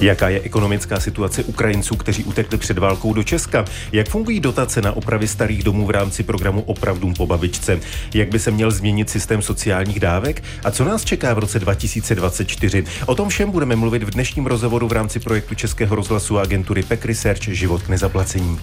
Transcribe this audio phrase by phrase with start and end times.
[0.00, 3.64] Jaká je ekonomická situace Ukrajinců, kteří utekli před válkou do Česka?
[3.92, 7.80] Jak fungují dotace na opravy starých domů v rámci programu Opravdům po babičce?
[8.14, 10.42] Jak by se měl změnit systém sociálních dávek?
[10.64, 12.84] A co nás čeká v roce 2024?
[13.06, 16.82] O tom všem budeme mluvit v dnešním rozhovoru v rámci projektu Českého rozhlasu a agentury
[16.82, 18.58] PEC Research Život k nezaplacení.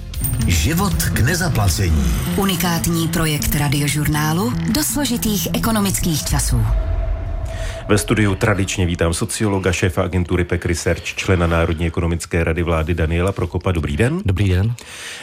[0.47, 2.13] Život k nezaplacení.
[2.35, 6.61] Unikátní projekt radiožurnálu do složitých ekonomických časů.
[7.89, 13.31] Ve studiu tradičně vítám sociologa, šéfa agentury PEC Research, člena Národní ekonomické rady vlády Daniela
[13.31, 13.71] Prokopa.
[13.71, 14.21] Dobrý den.
[14.25, 14.75] Dobrý den.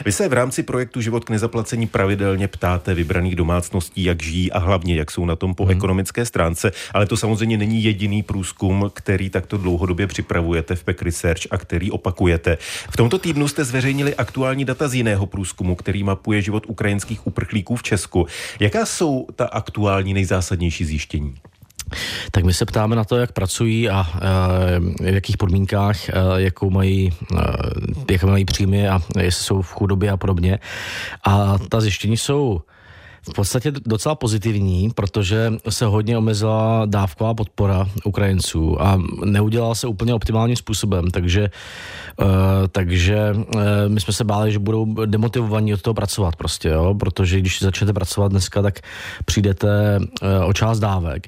[0.05, 4.59] Vy se v rámci projektu Život k nezaplacení pravidelně ptáte vybraných domácností, jak žijí a
[4.59, 5.71] hlavně, jak jsou na tom po hmm.
[5.71, 11.41] ekonomické stránce, ale to samozřejmě není jediný průzkum, který takto dlouhodobě připravujete v PEC Research
[11.51, 12.57] a který opakujete.
[12.89, 17.75] V tomto týdnu jste zveřejnili aktuální data z jiného průzkumu, který mapuje život ukrajinských uprchlíků
[17.75, 18.27] v Česku.
[18.59, 21.35] Jaká jsou ta aktuální nejzásadnější zjištění?
[22.31, 24.07] Tak my se ptáme na to, jak pracují a
[24.99, 25.97] v jakých podmínkách,
[26.35, 27.13] jakou mají,
[28.11, 30.59] jaké mají příjmy a jestli jsou v chudobě a podobně.
[31.23, 32.61] A ta zjištění jsou
[33.29, 40.13] v podstatě docela pozitivní, protože se hodně omezila dávková podpora Ukrajinců a neudělala se úplně
[40.13, 41.49] optimálním způsobem, takže,
[42.21, 42.27] uh,
[42.71, 46.95] takže uh, my jsme se báli, že budou demotivovaní od toho pracovat prostě, jo?
[46.99, 48.79] protože když začnete pracovat dneska, tak
[49.25, 51.27] přijdete uh, o část dávek.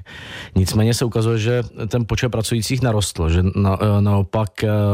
[0.56, 4.50] Nicméně se ukazuje, že ten počet pracujících narostl, že na, naopak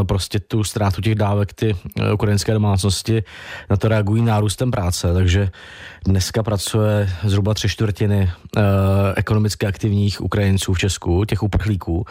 [0.07, 1.75] prostě tu ztrátu těch dávek ty
[2.13, 3.23] ukrajinské domácnosti
[3.69, 5.49] na to reagují nárůstem práce, takže
[6.05, 6.92] dneska pracuje
[7.23, 8.63] zhruba tři čtvrtiny uh,
[9.15, 11.95] ekonomicky aktivních Ukrajinců v Česku, těch uprchlíků.
[11.97, 12.05] Uh,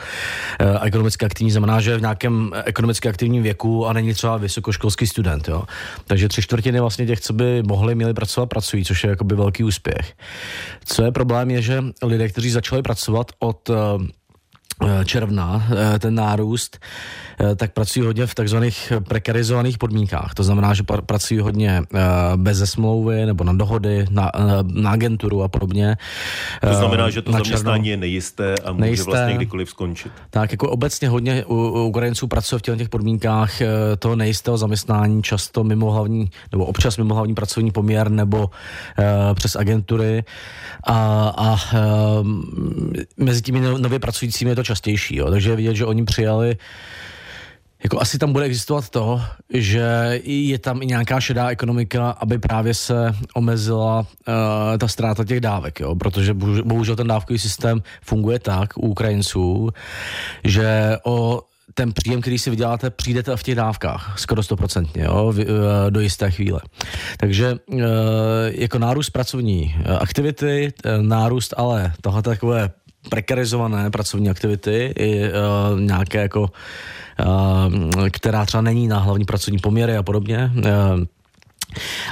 [0.82, 5.48] ekonomicky aktivní znamená, že v nějakém ekonomicky aktivním věku a není třeba vysokoškolský student.
[5.48, 5.62] Jo?
[6.06, 9.64] Takže tři čtvrtiny vlastně těch, co by mohli, měli pracovat, pracují, což je jakoby velký
[9.64, 10.12] úspěch.
[10.84, 13.76] Co je problém, je, že lidé, kteří začali pracovat od uh,
[15.04, 15.66] června,
[15.98, 16.78] ten nárůst,
[17.42, 20.34] Eh, tak pracují hodně v takzvaných prekarizovaných podmínkách.
[20.34, 21.98] To znamená, že pracují hodně eh,
[22.36, 25.96] bez smlouvy nebo na dohody, na, eh, na agenturu a podobně.
[26.60, 29.10] To znamená, že to zaměstnání je nejisté a může nejisté.
[29.10, 30.12] vlastně kdykoliv skončit.
[30.30, 33.52] Tak jako obecně hodně u, u Ukrajinců pracuje v těch podmínkách
[33.98, 39.56] toho nejistého zaměstnání, často mimo hlavní, nebo občas mimo hlavní pracovní poměr nebo uh, přes
[39.56, 40.24] agentury
[40.86, 40.94] a,
[41.36, 41.56] a
[43.16, 45.16] mezi těmi no, nově pracujícími je to častější.
[45.16, 45.30] Jo.
[45.30, 46.56] Takže vidět, že oni přijali
[47.84, 52.74] jako asi tam bude existovat to, že je tam i nějaká šedá ekonomika, aby právě
[52.74, 55.94] se omezila uh, ta ztráta těch dávek, jo?
[55.94, 56.34] protože
[56.64, 59.70] bohužel ten dávkový systém funguje tak u Ukrajinců,
[60.44, 61.42] že o
[61.74, 65.46] ten příjem, který si vyděláte, přijdete v těch dávkách, skoro stoprocentně, eh,
[65.90, 66.60] do jisté chvíle.
[67.18, 67.78] Takže eh,
[68.48, 72.70] jako nárůst pracovní aktivity, nárůst ale tohle takové
[73.08, 75.22] prekarizované pracovní aktivity i
[75.78, 76.50] nějaké jako
[77.20, 80.50] Eh, která třeba není na hlavní pracovní poměry a podobně.
[80.64, 80.70] Eh,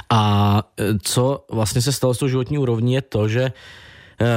[0.09, 0.63] a
[1.01, 3.43] co vlastně se stalo s tou životní úrovní je to, že
[4.21, 4.31] eh,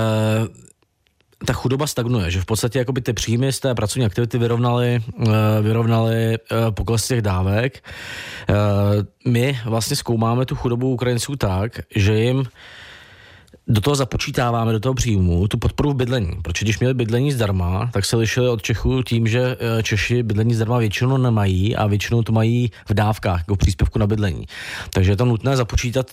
[1.47, 5.03] ta chudoba stagnuje, že v podstatě jakoby ty příjmy z té pracovní aktivity vyrovnaly,
[5.63, 6.39] vyrovnaly
[6.71, 7.85] pokles těch dávek.
[9.27, 12.45] My vlastně zkoumáme tu chudobu Ukrajinců tak, že jim
[13.69, 16.31] do toho započítáváme, do toho příjmu, tu podporu v bydlení.
[16.43, 20.55] Protože když měli bydlení zdarma, tak se lišili od Čechů tím, že eh, Češi bydlení
[20.55, 24.47] zdarma většinou nemají a většinou to mají v dávkách, jako příspěvku na bydlení.
[24.93, 26.07] Takže je to nutné započítat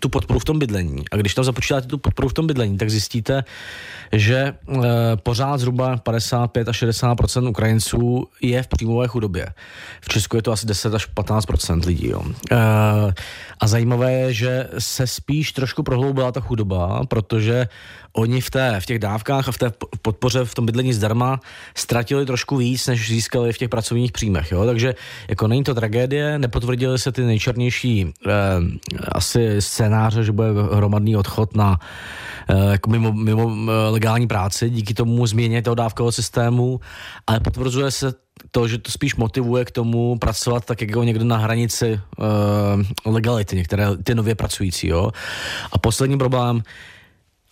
[0.00, 1.04] tu podporu v tom bydlení.
[1.12, 3.44] A když tam započítáte tu podporu v tom bydlení, tak zjistíte,
[4.12, 4.54] že e,
[5.16, 9.46] pořád zhruba 55 až 60% Ukrajinců je v příjmové chudobě.
[10.00, 12.08] V Česku je to asi 10 až 15% lidí.
[12.08, 12.22] Jo.
[12.50, 12.56] E,
[13.60, 17.68] a zajímavé je, že se spíš trošku prohloubila ta chudoba, protože
[18.12, 19.72] oni v, té, v těch dávkách a v té
[20.02, 21.40] podpoře v tom bydlení zdarma
[21.74, 24.52] ztratili trošku víc, než získali v těch pracovních příjmech.
[24.52, 24.66] Jo?
[24.66, 24.94] Takže
[25.28, 28.32] jako není to tragédie, nepotvrdily se ty nejčernější eh,
[29.12, 31.78] asi scénáře, že bude hromadný odchod na
[32.48, 36.80] eh, jako mimo, mimo eh, legální práci díky tomu změně toho dávkového systému,
[37.26, 38.12] ale potvrzuje se
[38.50, 43.56] to, že to spíš motivuje k tomu pracovat tak jako někde na hranici uh, legality,
[43.56, 44.86] některé ty nově pracující.
[44.88, 45.10] Jo?
[45.72, 46.62] A poslední problém,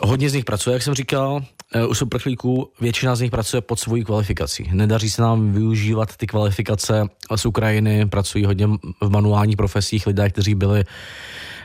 [0.01, 1.41] Hodně z nich pracuje, jak jsem říkal,
[1.89, 4.71] u superchlíků většina z nich pracuje pod svojí kvalifikací.
[4.73, 8.67] Nedaří se nám využívat ty kvalifikace z Ukrajiny, pracují hodně
[9.01, 10.85] v manuálních profesích lidé, kteří byli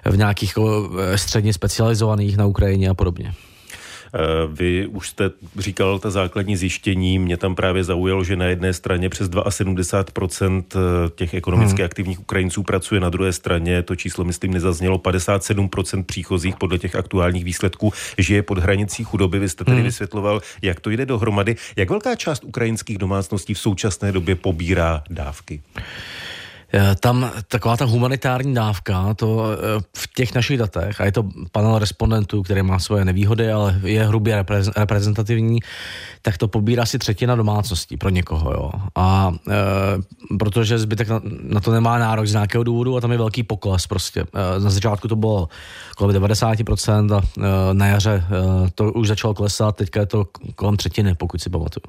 [0.05, 3.33] v nějakých eh, středně specializovaných na Ukrajině a podobně.
[4.47, 9.09] Vy už jste říkal ta základní zjištění, mě tam právě zaujalo, že na jedné straně
[9.09, 10.63] přes 72%
[11.15, 11.85] těch ekonomicky hmm.
[11.85, 17.43] aktivních Ukrajinců pracuje, na druhé straně to číslo, myslím, nezaznělo, 57% příchozích podle těch aktuálních
[17.43, 19.39] výsledků žije pod hranicí chudoby.
[19.39, 19.85] Vy jste tady hmm.
[19.85, 21.55] vysvětloval, jak to jde dohromady.
[21.75, 25.61] Jak velká část ukrajinských domácností v současné době pobírá dávky?
[26.73, 31.23] Eh, tam taková ta humanitární dávka, to eh, v těch našich datech, a je to
[31.51, 34.45] panel respondentů, který má svoje nevýhody, ale je hrubě
[34.77, 35.59] reprezentativní,
[36.21, 38.51] tak to pobírá si třetina domácností pro někoho.
[38.51, 38.71] Jo.
[38.95, 43.17] A e, protože zbytek na, na to nemá nárok z nějakého důvodu a tam je
[43.17, 44.21] velký pokles prostě.
[44.21, 45.49] E, na začátku to bylo
[45.97, 50.77] kolem 90% a e, na jaře e, to už začalo klesat, teďka je to kolem
[50.77, 51.83] třetiny, pokud si pamatuju.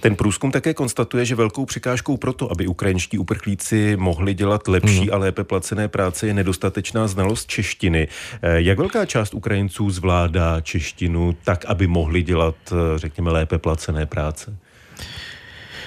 [0.00, 5.00] Ten průzkum také konstatuje, že velkou překážkou pro to, aby ukrajinští uprchlíci mohli dělat lepší
[5.00, 5.12] hmm.
[5.12, 8.08] a lépe placené práce, je nedostatečná znalost češtiny.
[8.42, 14.06] Eh, jak velká část Ukrajinců zvládá češtinu tak, aby mohli dělat, eh, řekněme, lépe placené
[14.06, 14.56] práce?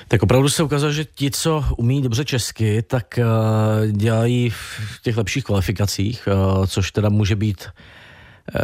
[0.07, 5.17] Tak opravdu se ukazuje, že ti, co umí dobře česky, tak uh, dělají v těch
[5.17, 7.67] lepších kvalifikacích, uh, což teda může být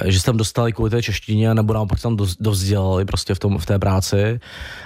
[0.06, 3.66] že se tam dostali kvůli té češtině, nebo naopak tam dovzdělali prostě v, tom, v
[3.66, 4.40] té práci.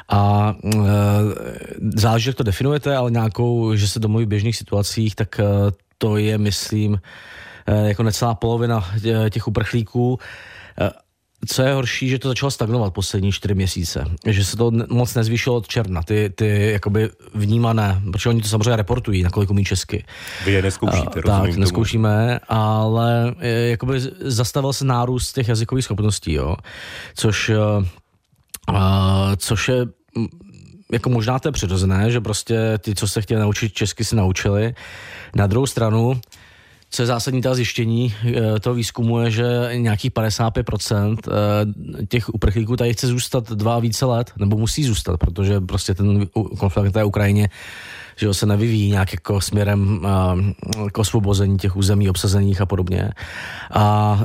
[0.10, 0.80] A e,
[1.96, 5.44] záleží, jak to definujete, ale nějakou, že se domluví v běžných situacích, tak e,
[5.98, 7.02] to je, myslím,
[7.68, 8.86] e, jako necelá polovina
[9.30, 10.20] těch uprchlíků.
[11.44, 14.06] E, co je horší, že to začalo stagnovat poslední čtyři měsíce.
[14.26, 18.76] Že se to moc nezvýšilo od června, ty, ty jakoby vnímané, protože oni to samozřejmě
[18.76, 20.06] reportují, nakolik umí česky.
[20.46, 26.34] Vy je neskoušíte, uh, Tak, neskoušíme, ale e, jakoby zastavil se nárůst těch jazykových schopností,
[26.34, 26.56] jo.
[27.16, 28.76] Což, uh,
[29.38, 29.86] což je
[30.92, 34.76] jako možná to je přirozené, že prostě ty, co se chtěli naučit česky, si naučili.
[35.36, 36.22] Na druhou stranu,
[36.94, 42.78] co je zásadní ta zjištění eh, toho výzkumu je, že nějakých 55% eh, těch uprchlíků
[42.78, 46.28] tady chce zůstat dva a více let, nebo musí zůstat, protože prostě ten
[46.60, 47.50] konflikt na té Ukrajině
[48.16, 53.10] že se nevyvíjí nějak jako směrem uh, k osvobození těch území obsazených a podobně.
[53.72, 54.20] A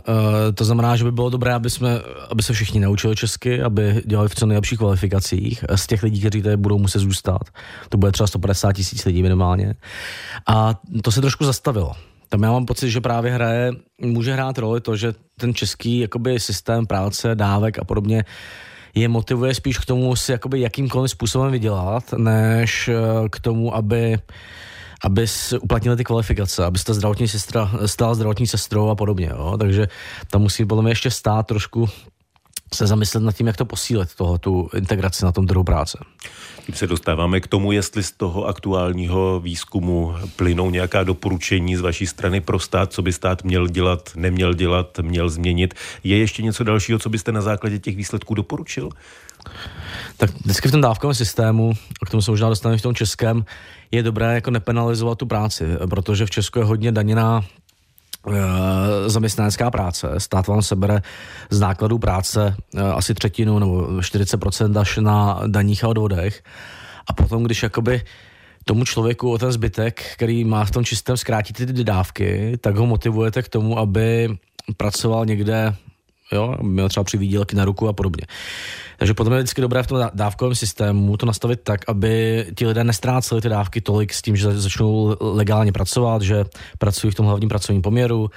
[0.55, 2.01] to znamená, že by bylo dobré, aby, jsme,
[2.31, 6.43] aby se všichni naučili česky, aby dělali v co nejlepších kvalifikacích z těch lidí, kteří
[6.43, 7.41] tady budou muset zůstat.
[7.89, 9.75] To bude třeba 150 tisíc lidí minimálně.
[10.47, 11.93] A to se trošku zastavilo
[12.29, 16.41] tam já mám pocit, že právě hraje, může hrát roli to, že ten český jakoby
[16.41, 18.25] systém práce, dávek a podobně
[18.95, 24.19] je motivuje spíš k tomu si jakoby jakýmkoliv způsobem vydělat, než eh, k tomu, aby
[25.05, 25.27] aby
[25.63, 29.27] uplatnili ty kvalifikace, aby ta zdravotní sestra stala zdravotní sestrou a podobně.
[29.31, 29.57] Jo?
[29.59, 29.89] Takže
[30.31, 31.89] tam musí podle mě ještě stát trošku
[32.75, 35.99] se zamyslet nad tím, jak to posílit, toho, tu integraci na tom trhu práce.
[36.67, 42.07] Tím se dostáváme k tomu, jestli z toho aktuálního výzkumu plynou nějaká doporučení z vaší
[42.07, 45.75] strany pro stát, co by stát měl dělat, neměl dělat, měl změnit.
[46.05, 48.89] Je ještě něco dalšího, co byste na základě těch výsledků doporučil?
[50.17, 51.73] Tak vždycky v tom dávkovém systému,
[52.07, 53.45] k tomu se možná dostaneme v tom českém,
[53.91, 57.45] je dobré jako nepenalizovat tu práci, protože v Česku je hodně daněná
[59.07, 60.09] zaměstnanecká práce.
[60.19, 61.03] Stát vám sebere
[61.51, 66.43] z nákladů práce eh, asi třetinu nebo 40% až na daních a odvodech.
[67.07, 68.03] A potom, když jakoby
[68.65, 72.87] tomu člověku o ten zbytek, který má v tom čistém zkrátit ty dávky, tak ho
[72.87, 74.37] motivujete k tomu, aby
[74.77, 75.75] pracoval někde
[76.33, 78.27] jo, měl třeba při výdělky na ruku a podobně.
[78.99, 82.85] Takže potom je vždycky dobré v tom dávkovém systému to nastavit tak, aby ti lidé
[82.85, 86.45] nestráceli ty dávky tolik s tím, že začnou legálně pracovat, že
[86.79, 88.31] pracují v tom hlavním pracovním poměru,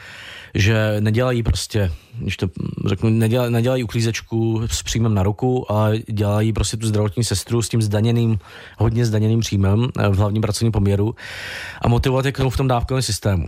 [0.55, 2.47] že nedělají prostě, když to
[2.85, 7.69] řeknu, nedělají, nedělají uklízečku s příjmem na ruku, a dělají prostě tu zdravotní sestru s
[7.69, 8.39] tím zdaněným,
[8.77, 11.15] hodně zdaněným příjmem v hlavním pracovním poměru
[11.81, 13.45] a motivovat je k tomu v tom dávkovém systému.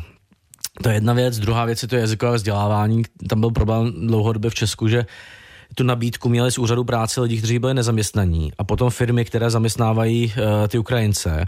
[0.82, 1.40] To je jedna věc.
[1.40, 3.04] Druhá věc je to jazykové vzdělávání.
[3.30, 5.06] Tam byl problém dlouhodobě v Česku, že
[5.76, 10.26] tu nabídku měli z úřadu práce lidi, kteří byli nezaměstnaní a potom firmy, které zaměstnávají
[10.26, 11.46] uh, ty Ukrajince,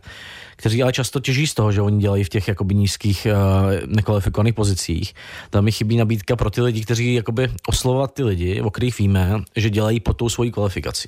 [0.55, 4.53] kteří ale často těží z toho, že oni dělají v těch jakoby nízkých uh, nekvalifikovaných
[4.53, 5.13] pozicích.
[5.49, 9.41] Tam mi chybí nabídka pro ty lidi, kteří jakoby oslovovat ty lidi, o kterých víme,
[9.55, 11.07] že dělají pod tou svojí kvalifikací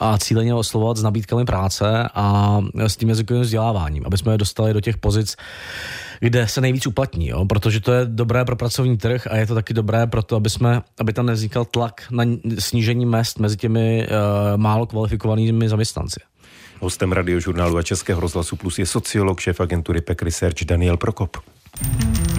[0.00, 4.72] a cíleně oslovovat s nabídkami práce a s tím jazykovým vzděláváním, aby jsme je dostali
[4.72, 5.36] do těch pozic,
[6.20, 7.44] kde se nejvíc uplatní, jo?
[7.44, 10.50] protože to je dobré pro pracovní trh a je to taky dobré pro to, aby,
[10.50, 12.24] jsme, aby tam nevznikal tlak na
[12.58, 16.20] snížení mest mezi těmi uh, málo kvalifikovanými zaměstnanci.
[16.80, 21.36] Hostem radiožurnálu a Českého rozhlasu Plus je sociolog, šéf agentury PEC Research Daniel Prokop.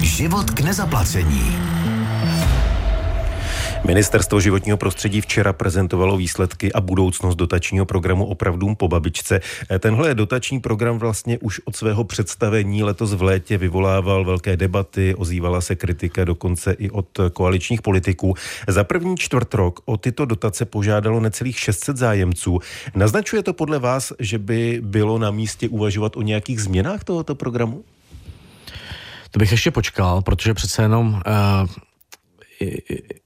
[0.02, 1.58] Život k nezaplacení.
[3.86, 9.42] Ministerstvo životního prostředí včera prezentovalo výsledky a budoucnost dotačního programu Opravdům po babičce.
[9.80, 15.62] Tenhle dotační program vlastně už od svého představení letos v létě vyvolával velké debaty, ozývala
[15.62, 18.34] se kritika dokonce i od koaličních politiků.
[18.68, 22.60] Za první čtvrt rok o tyto dotace požádalo necelých 600 zájemců.
[22.96, 27.84] Naznačuje to podle vás, že by bylo na místě uvažovat o nějakých změnách tohoto programu?
[29.32, 31.70] To bych ještě počkal, protože přece jenom uh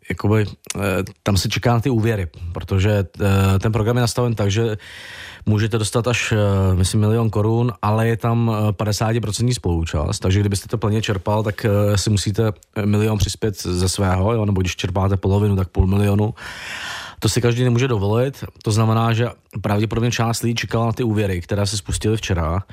[0.10, 0.80] jakoby, eh,
[1.24, 4.78] tam se čeká na ty úvěry, protože eh, ten program je nastaven tak, že
[5.46, 10.78] můžete dostat až, eh, myslím, milion korun, ale je tam 50% spoluúčast, takže kdybyste to
[10.78, 12.52] plně čerpal, tak si musíte
[12.86, 16.34] milion přispět ze svého, jo, nebo když čerpáte polovinu, tak půl milionu.
[17.24, 19.28] To si každý nemůže dovolit, to znamená, že
[19.62, 22.64] pravděpodobně část lidí čekala na ty úvěry, které se spustily včera.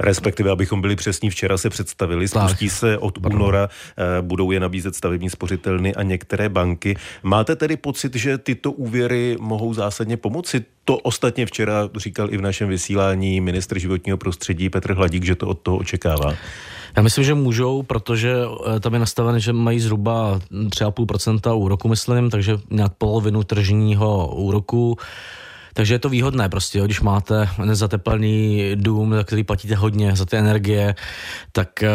[0.00, 2.76] Respektive, abychom byli přesní, včera se představili, spustí tak.
[2.78, 3.42] se od Pardon.
[3.42, 6.96] února, eh, budou je nabízet stavební spořitelny a některé banky.
[7.22, 10.64] Máte tedy pocit, že tyto úvěry mohou zásadně pomoci?
[10.84, 15.46] To ostatně včera říkal i v našem vysílání ministr životního prostředí Petr Hladík, že to
[15.46, 16.34] od toho očekává.
[16.96, 18.34] Já myslím, že můžou, protože
[18.76, 24.96] eh, tam je nastavené, že mají zhruba 3,5% úroku, myslím, takže nějak polovinu tržního úroku.
[25.76, 30.24] Takže je to výhodné prostě, jo, když máte nezateplený dům, za který platíte hodně za
[30.24, 30.94] ty energie,
[31.52, 31.88] tak e,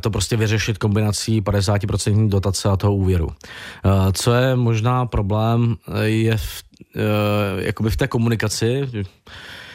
[0.00, 3.28] to prostě vyřešit kombinací 50% dotace a toho úvěru.
[3.30, 6.62] E, co je možná problém, je v,
[6.96, 8.88] e, jakoby v té komunikaci,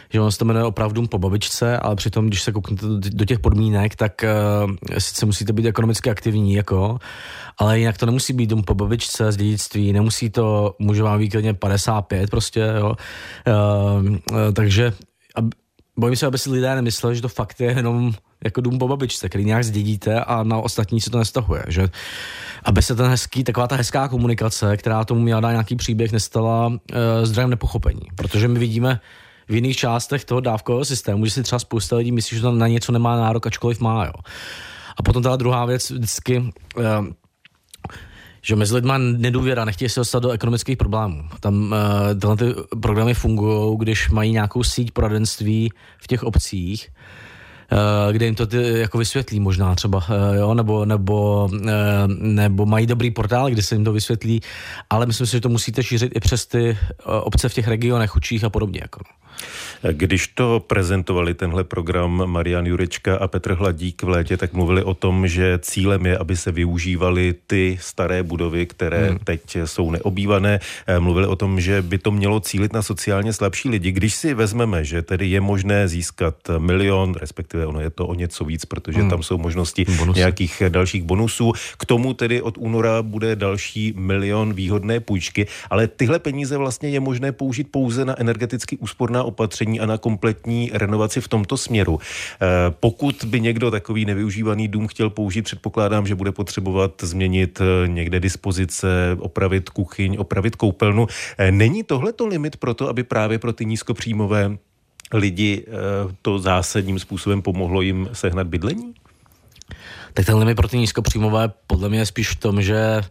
[0.09, 3.39] že on se to jmenuje opravdu po babičce, ale přitom, když se kouknete do těch
[3.39, 4.25] podmínek, tak
[4.65, 6.99] uh, sice musíte být ekonomicky aktivní, jako,
[7.57, 11.35] ale jinak to nemusí být dům po babičce z dědictví, nemusí to, může vám být
[11.59, 12.95] 55 prostě, jo.
[13.47, 14.17] Uh, uh,
[14.53, 14.93] takže
[15.35, 15.45] ab,
[15.97, 18.13] bojím se, aby si lidé nemysleli, že to fakt je jenom
[18.43, 21.63] jako dům po babičce, který nějak zdědíte a na ostatní se to nestahuje.
[21.67, 21.89] Že?
[22.63, 26.67] Aby se ten hezký, taková ta hezká komunikace, která tomu měla dát nějaký příběh, nestala
[26.67, 26.77] uh,
[27.23, 28.01] zdrojem nepochopení.
[28.15, 28.99] Protože my vidíme
[29.49, 32.91] v jiných částech toho dávkového systému, že si třeba spousta lidí myslí, že na něco
[32.91, 34.05] nemá nárok, ačkoliv má.
[34.05, 34.13] Jo.
[34.97, 36.37] A potom ta druhá věc vždycky,
[36.77, 36.83] uh,
[38.41, 41.23] že mezi lidma nedůvěra, nechtějí se dostat do ekonomických problémů.
[41.39, 42.45] Tam uh, tyhle ty
[42.81, 46.89] programy fungují, když mají nějakou síť poradenství v těch obcích,
[48.11, 51.59] kde jim to ty, jako vysvětlí možná třeba, uh, jo, nebo, nebo, uh,
[52.07, 54.41] nebo mají dobrý portál, kde se jim to vysvětlí,
[54.89, 58.43] ale myslím si, že to musíte šířit i přes ty obce v těch regionech učích
[58.43, 58.79] a podobně.
[58.83, 58.99] Jako.
[59.91, 64.93] Když to prezentovali tenhle program Marian Jurečka a Petr Hladík v létě, tak mluvili o
[64.93, 69.19] tom, že cílem je, aby se využívaly ty staré budovy, které hmm.
[69.23, 70.59] teď jsou neobývané.
[70.87, 73.91] Eh, mluvili o tom, že by to mělo cílit na sociálně slabší lidi.
[73.91, 78.45] Když si vezmeme, že tedy je možné získat milion, respektive ono je to o něco
[78.45, 79.09] víc, protože hmm.
[79.09, 80.19] tam jsou možnosti Bonusy.
[80.19, 81.53] nějakých dalších bonusů.
[81.77, 86.99] K tomu tedy od února bude další milion výhodné půjčky, ale tyhle peníze vlastně je
[86.99, 91.99] možné použít pouze na energeticky úsporná opatření a na kompletní renovaci v tomto směru.
[91.99, 92.47] Eh,
[92.79, 98.19] pokud by někdo takový nevyužívaný dům chtěl použít, předpokládám, že bude potřebovat změnit eh, někde
[98.19, 98.87] dispozice,
[99.19, 101.07] opravit kuchyň, opravit koupelnu.
[101.37, 104.57] Eh, není tohleto limit pro to, aby právě pro ty nízkopříjmové
[105.13, 105.65] lidi
[106.21, 108.93] to zásadním způsobem pomohlo jim sehnat bydlení?
[110.13, 113.01] Tak ten limit pro ty nízkopříjmové podle mě je spíš v tom, že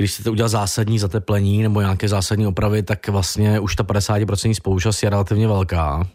[0.00, 5.02] když chcete udělat zásadní zateplení nebo nějaké zásadní opravy, tak vlastně už ta 50% spoluúčast
[5.02, 6.06] je relativně velká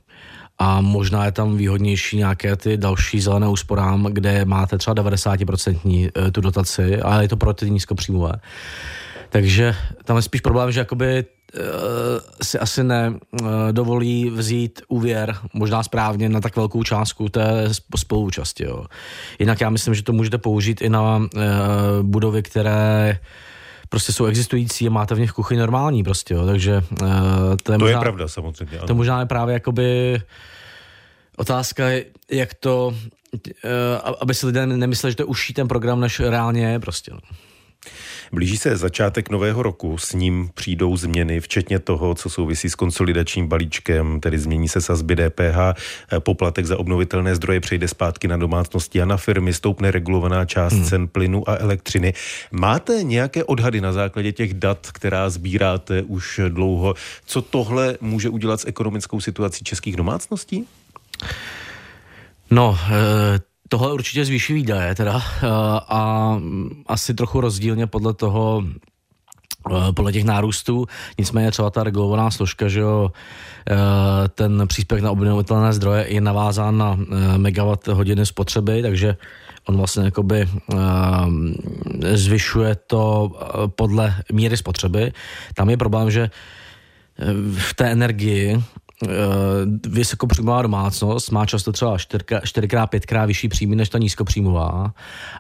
[0.58, 6.32] a možná je tam výhodnější nějaké ty další zelené úsporám, kde máte třeba 90% eh,
[6.32, 8.32] tu dotaci, ale je to pro ty nízkopříjmové.
[9.30, 11.62] Takže tam je spíš problém, že jakoby uh,
[12.42, 18.66] si asi nedovolí uh, vzít úvěr možná správně na tak velkou částku té spoluúčasti.
[19.40, 21.22] Jinak já myslím, že to můžete použít i na
[22.02, 23.20] budovy, které
[23.96, 27.08] prostě jsou existující a máte v nich kuchyň normální prostě, jo, takže uh,
[27.64, 28.78] to je, to možná, je pravda samozřejmě.
[28.78, 28.88] Ano.
[28.88, 30.22] To možná je právě jakoby
[31.38, 31.84] otázka,
[32.32, 32.96] jak to,
[33.34, 37.12] uh, aby si lidé nemysleli, že to je užší ten program, než reálně je prostě.
[37.12, 37.20] No.
[38.32, 43.48] Blíží se začátek nového roku, s ním přijdou změny, včetně toho, co souvisí s konsolidačním
[43.48, 45.58] balíčkem, tedy změní se sazby DPH,
[46.20, 50.86] poplatek za obnovitelné zdroje přejde zpátky na domácnosti a na firmy, stoupne regulovaná část hmm.
[50.86, 52.14] cen plynu a elektřiny.
[52.52, 56.94] Máte nějaké odhady na základě těch dat, která sbíráte už dlouho?
[57.26, 60.68] Co tohle může udělat s ekonomickou situací českých domácností?
[62.52, 65.48] No, e- Tohle určitě zvýší výdaje teda eh,
[65.90, 66.32] a
[66.88, 68.64] asi trochu rozdílně podle toho,
[69.72, 70.86] eh, podle těch nárůstů.
[71.18, 73.12] Nicméně třeba ta regulovaná složka, že jo,
[73.70, 73.76] eh,
[74.28, 76.98] ten příspěvek na obnovitelné zdroje je navázán na
[77.38, 79.18] megawatt hodiny spotřeby, takže
[79.68, 80.50] On vlastně jakoby
[82.14, 83.32] zvyšuje to
[83.76, 85.12] podle míry spotřeby.
[85.54, 86.30] Tam je problém, že
[87.58, 88.62] v té energii
[89.88, 94.94] vysokopříjmová domácnost má často třeba 4x, 5x vyšší příjmy než ta nízkopříjmová,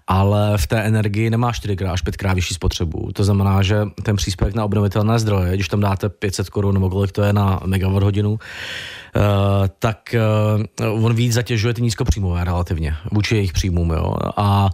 [0.07, 3.11] ale v té energii nemá 4x až 5x vyšší spotřebu.
[3.13, 7.11] To znamená, že ten příspěvek na obnovitelné zdroje, když tam dáte 500 korun nebo kolik
[7.11, 8.39] to je na megawatt hodinu,
[9.15, 9.19] eh,
[9.79, 13.89] tak eh, on víc zatěžuje ty nízkopříjmové relativně vůči jejich příjmům.
[13.89, 14.15] Jo?
[14.37, 14.69] A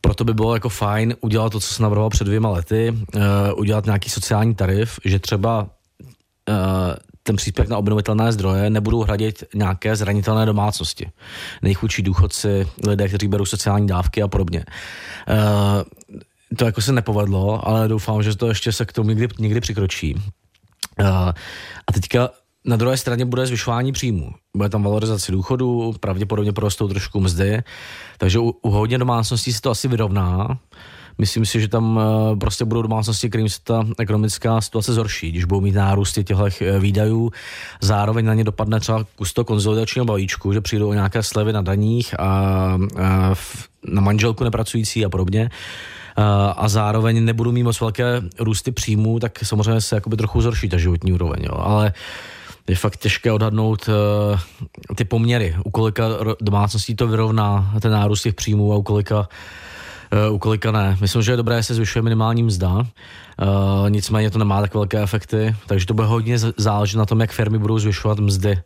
[0.00, 2.94] proto by bylo jako fajn udělat to, co jsem navrhoval před dvěma lety,
[3.56, 5.66] udělat nějaký sociální tarif, že třeba
[7.28, 11.10] ten příspěvek na obnovitelné zdroje nebudou hradit nějaké zranitelné domácnosti.
[11.62, 14.64] Nejchudší důchodci, lidé, kteří berou sociální dávky a podobně.
[15.28, 16.16] Uh,
[16.56, 20.14] to jako se nepovedlo, ale doufám, že to ještě se k tomu někdy, někdy přikročí.
[20.14, 21.06] Uh,
[21.86, 22.30] a teďka
[22.64, 24.30] na druhé straně bude zvyšování příjmů.
[24.56, 27.62] Bude tam valorizace důchodu, pravděpodobně porostou trošku mzdy,
[28.18, 30.58] takže u, u hodně domácností se to asi vyrovná.
[31.18, 35.44] Myslím si, že tam eh, prostě budou domácnosti, kterým se ta ekonomická situace zhorší, když
[35.44, 37.32] budou mít nárůsty těchto eh, výdajů.
[37.80, 41.62] Zároveň na ně dopadne třeba kus toho konzolidačního balíčku, že přijdou o nějaké slevy na
[41.62, 42.78] daních a,
[43.86, 45.50] na manželku nepracující a podobně
[46.56, 50.76] a zároveň nebudou mít moc velké růsty příjmů, tak samozřejmě se jakoby trochu zhorší ta
[50.76, 51.40] životní úroveň.
[51.42, 51.54] Jo.
[51.58, 51.92] Ale
[52.68, 56.04] je fakt těžké odhadnout uh, ty poměry, u kolika
[56.40, 59.28] domácností to vyrovná ten nárůst těch příjmů a u kolika Eh,
[60.30, 60.96] u kolika ne.
[61.00, 62.84] Myslím, že je dobré, se zvyšuje minimální mzda, uh,
[63.88, 67.58] nicméně to nemá tak velké efekty, takže to bude hodně záležet na tom, jak firmy
[67.58, 68.58] budou zvyšovat mzdy,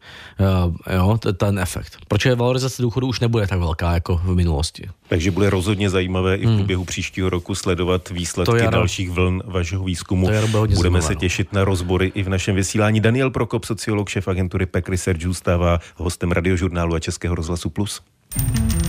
[0.66, 1.96] uh, jo, ten efekt.
[2.08, 4.88] Proč je valorizace důchodu už nebude tak velká jako v minulosti.
[5.08, 6.56] Takže bude rozhodně zajímavé i v hmm.
[6.56, 10.26] průběhu příštího roku sledovat výsledky jaro, dalších vln vašeho výzkumu.
[10.26, 11.20] Budeme zajímavé, se no.
[11.20, 13.00] těšit na rozbory i v našem vysílání.
[13.00, 18.00] Daniel Prokop, sociolog, šéf agentury PEC Research, zůstává hostem radiožurnálu a Českého rozhlasu Plus.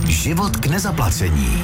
[0.08, 1.62] Život k nezaplacení.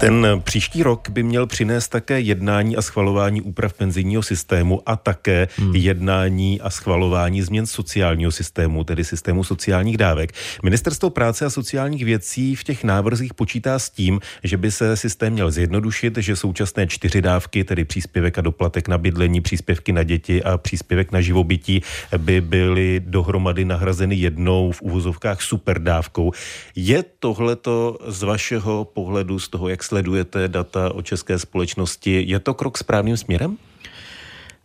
[0.00, 5.48] Ten příští rok by měl přinést také jednání a schvalování úprav penzijního systému a také
[5.56, 5.74] hmm.
[5.74, 10.32] jednání a schvalování změn sociálního systému, tedy systému sociálních dávek.
[10.62, 15.32] Ministerstvo práce a sociálních věcí v těch návrzích počítá s tím, že by se systém
[15.32, 20.42] měl zjednodušit, že současné čtyři dávky, tedy příspěvek a doplatek na bydlení, příspěvky na děti
[20.42, 21.82] a příspěvek na živobytí,
[22.18, 26.32] by byly dohromady nahrazeny jednou v uvozovkách superdávkou.
[26.76, 32.54] Je tohleto z vašeho pohledu, z toho, jak sledujete data o české společnosti, je to
[32.54, 33.56] krok správným směrem?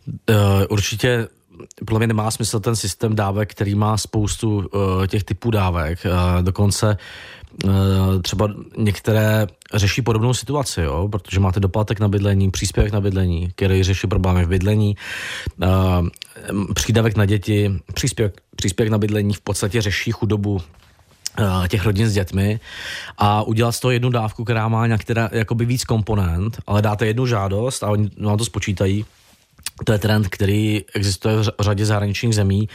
[0.06, 0.34] Uh,
[0.68, 1.28] určitě
[1.86, 5.98] podle mě nemá smysl ten systém dávek, který má spoustu uh, těch typů dávek.
[6.04, 6.96] Uh, dokonce
[8.22, 11.08] třeba některé řeší podobnou situaci, jo?
[11.08, 14.96] protože máte doplatek na bydlení, příspěvek na bydlení, který řeší problémy v bydlení,
[16.74, 20.83] přídavek na děti, příspěvek, příspěvek na bydlení v podstatě řeší chudobu Eh,
[21.68, 22.60] těch rodin s dětmi
[23.18, 27.26] a udělat z toho jednu dávku, která má některá jakoby víc komponent, ale dáte jednu
[27.26, 29.04] žádost a oni vám to spočítají.
[29.84, 32.68] To je trend, který existuje v řadě zahraničních zemí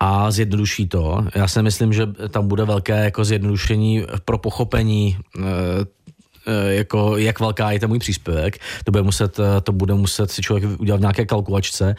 [0.00, 1.24] a zjednoduší to.
[1.34, 5.84] Já si myslím, že tam bude velké jako zjednodušení pro pochopení eh, Eh,
[6.68, 10.42] jako jak velká je ten můj příspěvek, to bude muset, eh, to bude muset si
[10.42, 11.96] člověk udělat v nějaké kalkulačce,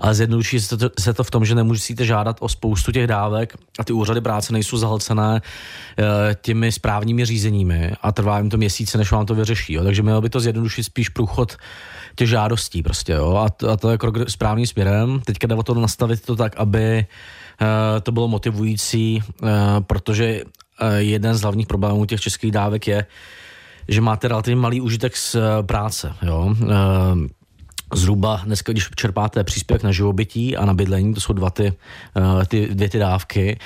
[0.00, 3.56] ale zjednoduší se to, se to v tom, že nemusíte žádat o spoustu těch dávek
[3.78, 8.98] a ty úřady práce nejsou zahlcené eh, těmi správními řízeními a trvá jim to měsíce,
[8.98, 9.72] než vám to vyřeší.
[9.72, 9.84] Jo.
[9.84, 11.56] Takže mělo by to zjednodušit spíš průchod
[12.14, 13.36] těch žádostí prostě, jo.
[13.36, 15.20] A to, a to je krok správným směrem.
[15.24, 17.06] Teďka jde o to nastavit to tak, aby
[18.02, 19.22] to bylo motivující,
[19.86, 20.42] protože
[20.98, 23.06] jeden z hlavních problémů těch českých dávek je,
[23.88, 26.14] že máte relativně malý užitek z eh, práce.
[26.22, 26.54] Jo?
[26.62, 26.66] Eh,
[27.94, 31.72] zhruba dneska, když čerpáte příspěvek na živobytí a na bydlení, to jsou dva ty,
[32.16, 33.58] eh, ty, dvě ty dávky,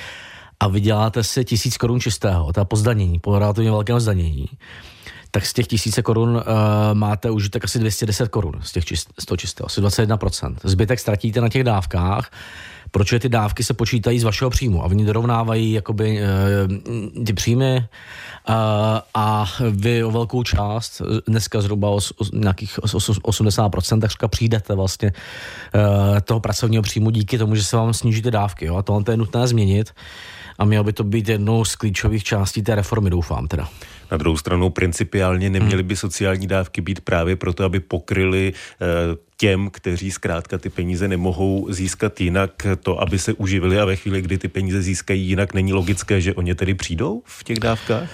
[0.60, 4.46] a vyděláte si tisíc korun čistého, je po zdanění, po relativně velkém zdanění,
[5.30, 6.42] tak z těch tisíce korun uh,
[6.92, 10.56] máte užitek asi 210 korun z, těch čist, z toho čistého, asi 21%.
[10.64, 12.30] Zbytek ztratíte na těch dávkách,
[12.92, 17.84] proč ty dávky se počítají z vašeho příjmu a oni dorovnávají jakoby uh, ty příjmy
[19.14, 25.12] a vy o velkou část, dneska zhruba o, o nějakých 80%, takřka přijdete vlastně
[26.18, 28.66] e, toho pracovního příjmu díky tomu, že se vám sníží ty dávky.
[28.66, 28.76] Jo?
[28.76, 29.90] A tohle je nutné změnit
[30.58, 33.68] a mělo by to být jednou z klíčových částí té reformy, doufám teda.
[34.10, 38.52] Na druhou stranu principiálně neměly by sociální dávky být právě proto, aby pokryly
[39.42, 44.22] těm, kteří zkrátka ty peníze nemohou získat jinak, to, aby se uživili a ve chvíli,
[44.22, 48.08] kdy ty peníze získají jinak, není logické, že oni tedy přijdou v těch dávkách?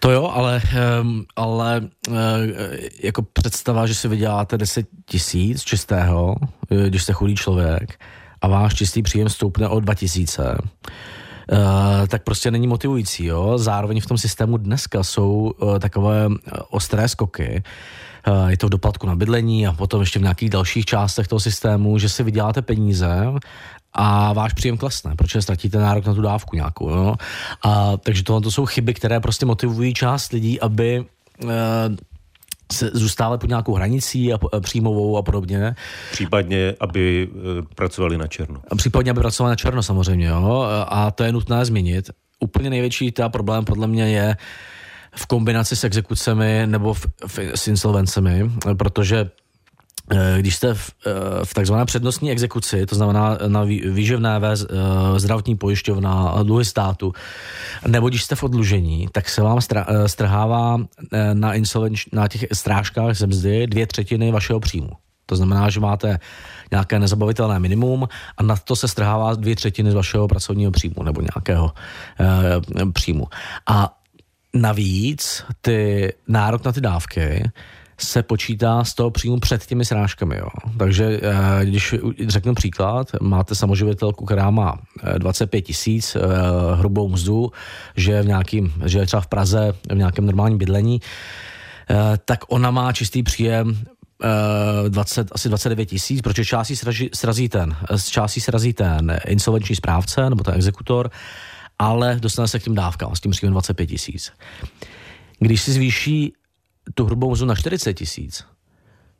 [0.00, 0.62] To jo, ale,
[1.36, 2.12] ale eh,
[3.02, 6.36] jako představa, že si vyděláte 10 tisíc čistého,
[6.70, 8.00] eh, když jste chudý člověk
[8.40, 10.58] a váš čistý příjem stoupne o 2 tisíce,
[12.08, 13.24] tak prostě není motivující.
[13.24, 13.58] Jo?
[13.58, 16.28] Zároveň v tom systému dneska jsou takové
[16.70, 17.62] ostré skoky,
[18.48, 21.98] je to v doplatku na bydlení a potom ještě v nějakých dalších částech toho systému,
[21.98, 23.26] že si vyděláte peníze
[23.92, 26.90] a váš příjem klesne, protože ztratíte nárok na tu dávku nějakou.
[26.90, 27.14] Jo?
[27.62, 31.04] A, takže tohle to jsou chyby, které prostě motivují část lidí, aby
[32.72, 35.74] se zůstávali pod nějakou hranicí a, a příjmovou a podobně.
[36.12, 37.28] Případně, aby
[37.74, 38.60] pracovali na černo.
[38.70, 40.66] A případně, aby pracovali na černo samozřejmě, jo.
[40.88, 42.10] A to je nutné změnit.
[42.40, 44.36] Úplně největší ta problém podle mě je
[45.14, 49.30] v kombinaci s exekucemi nebo v, v, s insolvencemi, protože
[50.12, 54.56] Eh, když jste v, eh, v takzvané přednostní exekuci, to znamená na výživné ve eh,
[55.16, 57.12] zdravotní pojišťovna, dluhy státu,
[57.86, 59.60] nebo když jste v odlužení, tak se vám
[60.06, 60.80] strhává
[61.32, 64.90] na, insolvenč, na těch strážkách ze mzdy dvě třetiny vašeho příjmu.
[65.26, 66.18] To znamená, že máte
[66.70, 71.20] nějaké nezabavitelné minimum a na to se strhává dvě třetiny z vašeho pracovního příjmu nebo
[71.20, 71.72] nějakého
[72.20, 73.26] e, příjmu.
[73.66, 73.96] A
[74.54, 77.50] navíc ty nárok na ty dávky
[77.98, 80.36] se počítá z toho příjmu před těmi srážkami.
[80.36, 80.48] Jo.
[80.78, 81.94] Takže eh, když
[82.26, 84.78] řeknu příklad, máte samoživitelku, která má
[85.18, 86.20] 25 eh, tisíc eh,
[86.74, 87.52] hrubou mzdu,
[87.96, 91.00] že, v nějakým, že je třeba v Praze v nějakém normálním bydlení,
[92.24, 93.84] tak ona má čistý příjem
[94.88, 97.76] 20, asi 29 tisíc, protože částí srazí, srazí ten,
[98.10, 101.10] částí srazí ten insolvenční správce nebo ten exekutor,
[101.78, 104.32] ale dostane se k těm dávkám s tím příjmem 25 tisíc.
[105.38, 106.32] Když si zvýší
[106.94, 108.44] tu hrubou mzdu na 40 tisíc,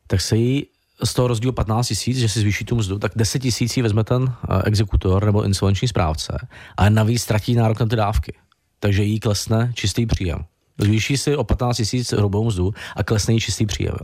[0.07, 0.65] tak se jí
[1.03, 4.23] z toho rozdílu 15 tisíc, že si zvýší tu mzdu, tak 10 tisíc vezme ten
[4.23, 4.29] uh,
[4.65, 8.33] exekutor nebo insolvenční správce, ale navíc ztratí nárok na ty dávky.
[8.79, 10.45] Takže jí klesne čistý příjem.
[10.77, 13.95] Zvýší si o 15 tisíc hrubou mzdu a klesne jí čistý příjem.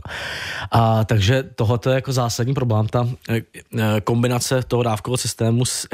[0.70, 3.40] A takže tohle je jako zásadní problém, ta eh,
[3.78, 5.88] eh, kombinace toho dávkového systému s,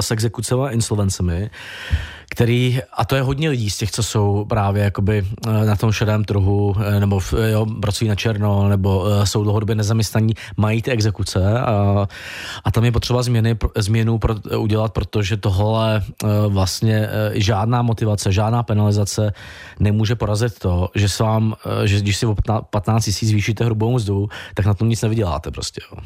[0.00, 1.50] s exekucemi a insolvencemi,
[2.34, 5.92] který, a to je hodně lidí z těch, co jsou právě jakoby eh, na tom
[5.92, 7.20] šedém trhu, eh, nebo
[7.50, 12.08] jo, pracují na černo, nebo eh, jsou dlouhodobě nezaměstnaní, mají ty exekuce a,
[12.64, 16.02] a tam je potřeba změny, změnu pro, udělat, protože tohle
[16.48, 19.32] vlastně žádná motivace, žádná penalizace
[19.80, 22.36] nemůže porazit to, že se vám, že když si o
[22.70, 25.80] 15 tisíc zvýšíte hrubou mzdu, tak na tom nic nevyděláte prostě.
[25.92, 26.02] Jo.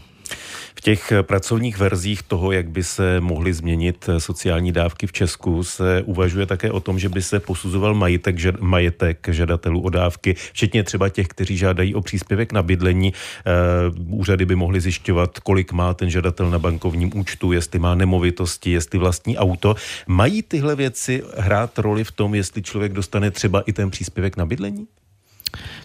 [0.74, 6.02] V těch pracovních verzích toho, jak by se mohly změnit sociální dávky v Česku, se
[6.02, 10.82] uvažuje také o tom, že by se posuzoval majetek, že, majetek žadatelů o dávky, včetně
[10.82, 13.12] třeba těch, kteří žádají o příspěvek na bydlení.
[13.12, 18.70] Uh, úřady by mohly zjišťovat, kolik má ten žadatel na bankovním účtu, jestli má nemovitosti,
[18.70, 19.74] jestli vlastní auto.
[20.06, 24.46] Mají tyhle věci hrát roli v tom, jestli člověk dostane třeba i ten příspěvek na
[24.46, 24.86] bydlení?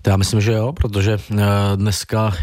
[0.01, 1.17] To já myslím, že jo, protože
[1.75, 2.33] dneska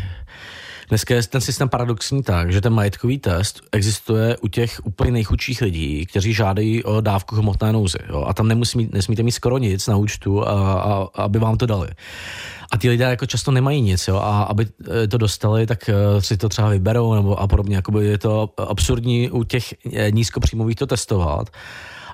[0.91, 5.63] Dneska je ten systém paradoxní tak, že ten majetkový test existuje u těch úplně nejchudších
[5.63, 7.99] lidí, kteří žádají o dávku hmotné nouzy.
[8.09, 8.25] Jo?
[8.29, 11.67] A tam nemusí mít, nesmíte mít skoro nic na účtu, a, a, aby vám to
[11.67, 11.89] dali.
[12.73, 14.67] A ty lidé jako často nemají nic, jo, a aby
[15.05, 17.77] eh, to dostali, tak eh, si to třeba vyberou nebo a podobně.
[17.77, 21.51] Jakoby je to absurdní u těch eh, nízkopříjmových to testovat.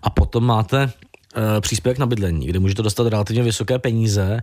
[0.03, 0.91] A potom máte
[1.61, 4.41] příspěvek na bydlení, kde můžete dostat relativně vysoké peníze,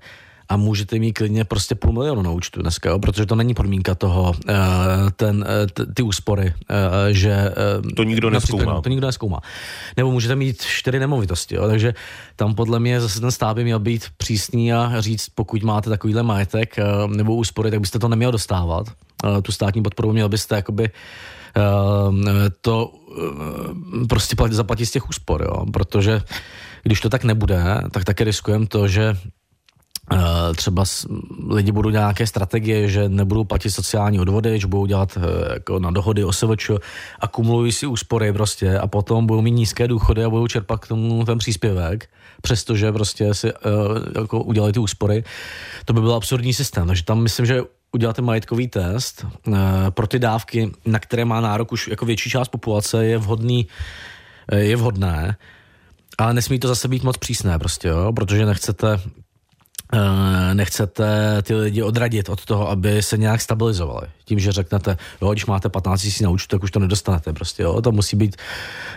[0.49, 2.99] a můžete mít klidně prostě půl milionu na účtu dneska, jo?
[2.99, 4.53] protože to není podmínka toho, eh,
[5.15, 7.53] ten, eh, ty úspory, eh, že...
[7.95, 8.81] To nikdo neskoumá.
[8.81, 9.39] To nikdo neskoumá.
[9.97, 11.67] Nebo můžete mít čtyři nemovitosti, jo?
[11.67, 11.93] takže
[12.35, 16.23] tam podle mě zase ten stát by měl být přísný a říct, pokud máte takovýhle
[16.23, 16.75] majetek
[17.07, 18.87] nebo úspory, tak byste to neměl dostávat.
[19.41, 20.89] Tu státní podporu měl byste jakoby
[22.61, 22.93] to
[24.09, 25.65] prostě zaplatit z těch úspor, jo?
[25.73, 26.21] protože
[26.83, 29.15] když to tak nebude, tak také riskujeme to, že
[30.55, 30.85] třeba
[31.49, 35.91] lidi budou nějaké strategie, že nebudou platit sociální odvody, že budou dělat eh, jako na
[35.91, 36.71] dohody o SVČ,
[37.19, 41.25] akumulují si úspory prostě a potom budou mít nízké důchody a budou čerpat k tomu
[41.25, 42.09] ten příspěvek,
[42.41, 43.59] přestože prostě si uh,
[44.15, 45.23] jako udělali ty úspory.
[45.85, 47.61] To by byl absurdní systém, takže tam myslím, že
[47.91, 49.25] udělat ten majetkový test
[49.89, 53.67] pro ty dávky, na které má nárok už jako větší část populace, je vhodný,
[54.55, 55.37] je vhodné,
[56.17, 58.13] ale nesmí to zase být moc přísné prostě, jo?
[58.13, 59.22] protože nechcete Eh,
[60.53, 64.07] nechcete ty lidi odradit od toho, aby se nějak stabilizovali.
[64.25, 67.63] Tím, že řeknete, jo, když máte 15 000 na účtu, tak už to nedostanete prostě,
[67.63, 67.81] jo.
[67.81, 68.35] To musí být,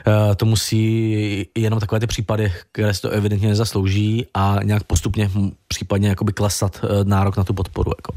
[0.06, 5.30] eh, to musí jenom takové ty případy, které si to evidentně nezaslouží a nějak postupně
[5.68, 7.92] případně jakoby klesat eh, nárok na tu podporu.
[7.98, 8.12] Jako.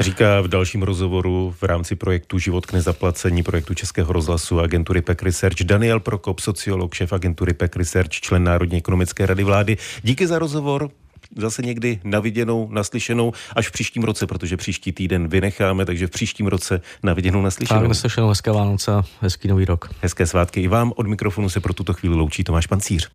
[0.00, 5.22] Říká v dalším rozhovoru v rámci projektu Život k nezaplacení, projektu Českého rozhlasu agentury PEC
[5.22, 9.76] Research Daniel Prokop, sociolog, šéf agentury PEC Research, člen Národní ekonomické rady vlády.
[10.02, 10.90] Díky za rozhovor.
[11.36, 16.46] Zase někdy naviděnou, naslyšenou až v příštím roce, protože příští týden vynecháme, takže v příštím
[16.46, 17.80] roce naviděnou, naslyšenou.
[17.80, 19.90] Tak, naslyšenou, hezké Vánoce a hezký nový rok.
[20.02, 20.92] Hezké svátky i vám.
[20.96, 23.10] Od mikrofonu se pro tuto chvíli loučí Tomáš Pancíř.